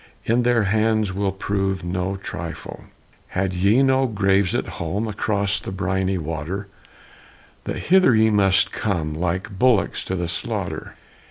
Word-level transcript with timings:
In 0.25 0.41
their 0.41 0.63
hands 0.63 1.13
will 1.13 1.31
prove 1.31 1.83
no 1.83 2.15
trifle! 2.15 2.85
Had 3.27 3.53
ye 3.53 3.83
no 3.83 4.07
graves 4.07 4.55
at 4.55 4.67
home 4.81 5.07
Across 5.07 5.59
the 5.59 5.71
briny 5.71 6.17
water, 6.17 6.67
That 7.65 7.77
hither 7.77 8.15
ye 8.15 8.31
must 8.31 8.71
come, 8.71 9.13
Like 9.13 9.59
bullocks 9.59 10.03
to 10.05 10.15
the 10.15 10.27
slaughter? 10.27 10.95